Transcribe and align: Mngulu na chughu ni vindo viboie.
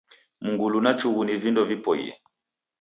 Mngulu 0.41 0.79
na 0.81 0.91
chughu 0.99 1.21
ni 1.25 1.35
vindo 1.43 1.61
viboie. 1.69 2.11